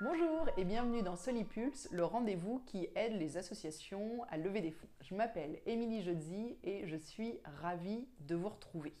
Bonjour 0.00 0.46
et 0.56 0.64
bienvenue 0.64 1.02
dans 1.02 1.16
Solipulse, 1.16 1.88
le 1.90 2.04
rendez-vous 2.04 2.62
qui 2.66 2.88
aide 2.94 3.18
les 3.18 3.36
associations 3.36 4.22
à 4.30 4.36
lever 4.36 4.60
des 4.60 4.70
fonds. 4.70 4.86
Je 5.00 5.12
m'appelle 5.16 5.58
Émilie 5.66 6.04
Jodzi 6.04 6.56
et 6.62 6.86
je 6.86 6.94
suis 6.94 7.40
ravie 7.60 8.06
de 8.20 8.36
vous 8.36 8.48
retrouver. 8.48 8.94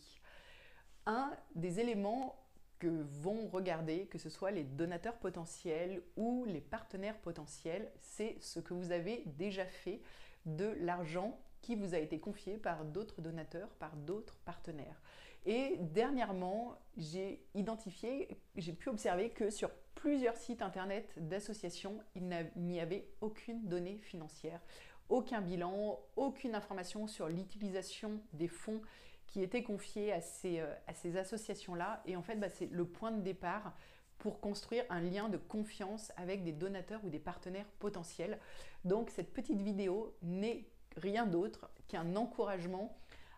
Un 1.06 1.30
des 1.54 1.78
éléments 1.78 2.34
que 2.80 2.88
vont 2.88 3.46
regarder, 3.46 4.06
que 4.06 4.18
ce 4.18 4.28
soit 4.28 4.50
les 4.50 4.64
donateurs 4.64 5.18
potentiels 5.18 6.02
ou 6.16 6.44
les 6.48 6.60
partenaires 6.60 7.20
potentiels, 7.20 7.92
c'est 8.00 8.36
ce 8.40 8.58
que 8.58 8.74
vous 8.74 8.90
avez 8.90 9.22
déjà 9.24 9.66
fait 9.66 10.02
de 10.46 10.74
l'argent 10.80 11.38
qui 11.60 11.76
vous 11.76 11.94
a 11.94 11.98
été 11.98 12.18
confié 12.18 12.56
par 12.56 12.84
d'autres 12.84 13.20
donateurs, 13.22 13.70
par 13.78 13.94
d'autres 13.94 14.40
partenaires. 14.44 15.00
Et 15.46 15.76
dernièrement, 15.78 16.76
j'ai 16.96 17.40
identifié, 17.54 18.40
j'ai 18.56 18.72
pu 18.72 18.88
observer 18.88 19.30
que 19.30 19.48
sur 19.48 19.70
plusieurs 19.98 20.36
sites 20.36 20.62
internet 20.62 21.12
d'associations, 21.16 21.98
il 22.14 22.28
n'y 22.54 22.78
avait 22.78 23.08
aucune 23.20 23.66
donnée 23.66 23.98
financière, 23.98 24.60
aucun 25.08 25.40
bilan, 25.40 25.98
aucune 26.14 26.54
information 26.54 27.08
sur 27.08 27.28
l'utilisation 27.28 28.20
des 28.32 28.46
fonds 28.46 28.80
qui 29.26 29.42
étaient 29.42 29.64
confiés 29.64 30.12
à 30.12 30.20
ces, 30.20 30.60
euh, 30.60 31.18
associations-là. 31.20 32.00
Et 32.06 32.14
en 32.14 32.22
fait, 32.22 32.36
bah, 32.36 32.48
c'est 32.48 32.70
le 32.70 32.84
point 32.84 33.10
de 33.10 33.22
départ 33.22 33.74
pour 34.18 34.40
construire 34.40 34.84
un 34.88 35.00
lien 35.00 35.28
de 35.28 35.36
confiance 35.36 36.12
avec 36.16 36.44
des 36.44 36.52
donateurs 36.52 37.04
ou 37.04 37.10
des 37.10 37.18
partenaires 37.18 37.68
potentiels. 37.80 38.38
Donc 38.84 39.10
cette 39.10 39.32
petite 39.32 39.60
vidéo 39.60 40.14
n'est 40.22 40.64
rien 40.96 41.26
d'autre 41.26 41.70
qu'un 41.88 42.14
encouragement 42.14 42.96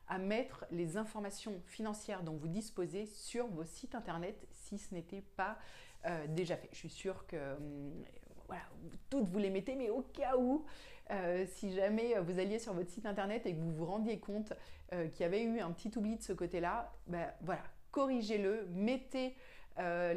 à 0.09 0.19
mettre 0.19 0.67
les 0.71 0.99
informations 0.99 1.63
financières 1.67 2.23
dont 2.23 2.37
vous 2.37 2.49
disposez 2.49 3.07
sur 3.07 3.47
vos 3.47 3.65
sites 3.65 3.95
internet 3.95 4.47
si 4.51 4.77
ce 4.77 4.93
n'était 4.93 5.25
pas 5.37 5.57
euh, 6.07 6.27
déjà 6.29 6.57
fait. 6.57 6.69
Je 6.73 6.79
suis 6.79 6.91
sûre 6.91 7.27
que 7.27 7.37
hum, 7.37 8.05
voilà, 8.47 8.63
toutes 9.11 9.29
vous 9.29 9.39
les 9.39 9.51
mettez, 9.51 9.75
mais 9.75 9.91
au 9.91 10.03
cas 10.03 10.37
où, 10.37 10.65
euh, 11.11 11.45
si 11.47 11.73
jamais 11.73 12.19
vous 12.21 12.39
alliez 12.39 12.59
sur 12.59 12.73
votre 12.73 12.91
site 12.91 13.07
internet 13.07 13.45
et 13.47 13.55
que 13.55 13.61
vous 13.61 13.73
vous 13.73 13.85
rendiez 13.85 14.19
compte 14.19 14.53
euh, 14.93 15.09
qu'il 15.09 15.23
y 15.23 15.25
avait 15.25 15.43
eu 15.43 15.61
un 15.61 15.71
petit 15.73 15.97
oubli 15.97 16.17
de 16.17 16.23
ce 16.23 16.33
côté-là, 16.33 16.93
ben 17.07 17.31
voilà, 17.43 17.63
corrigez-le, 17.91 18.67
mettez 18.73 19.37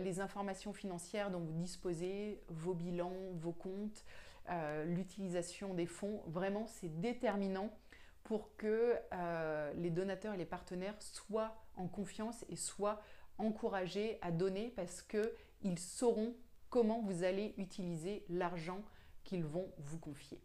les 0.04 0.20
informations 0.20 0.74
financières 0.74 1.32
dont 1.32 1.40
vous 1.40 1.54
disposez, 1.54 2.42
vos 2.50 2.74
bilans, 2.74 3.16
vos 3.36 3.54
comptes, 3.54 4.04
l'utilisation 4.86 5.74
des 5.74 5.86
fonds. 5.86 6.22
Vraiment, 6.28 6.66
c'est 6.66 7.00
déterminant 7.00 7.70
pour 8.26 8.58
que 8.58 8.98
les 9.78 9.90
donateurs 9.90 10.34
et 10.34 10.38
les 10.38 10.44
partenaires 10.44 11.02
soient 11.02 11.56
en 11.78 11.88
confiance 11.88 12.44
et 12.50 12.58
soient 12.58 13.02
encouragés 13.38 14.18
à 14.22 14.32
donner 14.32 14.74
parce 14.76 15.02
qu'ils 15.64 15.80
sauront 15.80 16.36
comment 16.70 17.02
vous 17.02 17.24
allez 17.24 17.54
utiliser 17.58 18.26
l'argent 18.28 18.82
qu'ils 19.24 19.46
vont 19.46 19.72
vous 19.78 19.98
confier. 19.98 20.42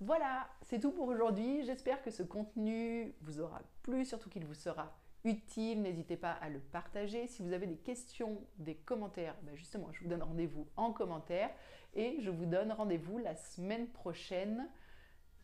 Voilà, 0.00 0.48
c'est 0.62 0.80
tout 0.80 0.92
pour 0.92 1.08
aujourd'hui. 1.08 1.62
J'espère 1.66 2.02
que 2.02 2.10
ce 2.10 2.22
contenu 2.22 3.14
vous 3.20 3.38
aura 3.38 3.60
plu, 3.82 4.06
surtout 4.06 4.30
qu'il 4.30 4.46
vous 4.46 4.54
sera 4.54 4.96
utile. 5.24 5.82
N'hésitez 5.82 6.16
pas 6.16 6.32
à 6.32 6.48
le 6.48 6.58
partager. 6.58 7.26
Si 7.26 7.42
vous 7.42 7.52
avez 7.52 7.66
des 7.66 7.76
questions, 7.76 8.40
des 8.56 8.76
commentaires, 8.76 9.36
ben 9.42 9.54
justement, 9.54 9.92
je 9.92 10.00
vous 10.02 10.08
donne 10.08 10.22
rendez-vous 10.22 10.66
en 10.76 10.94
commentaire 10.94 11.50
et 11.92 12.16
je 12.20 12.30
vous 12.30 12.46
donne 12.46 12.72
rendez-vous 12.72 13.18
la 13.18 13.36
semaine 13.36 13.88
prochaine 13.88 14.66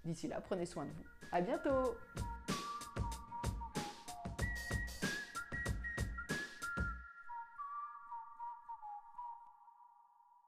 D'ici 0.05 0.27
là, 0.27 0.41
prenez 0.41 0.65
soin 0.65 0.87
de 0.87 0.91
vous. 0.91 1.05
À 1.33 1.43
bientôt 1.43 1.95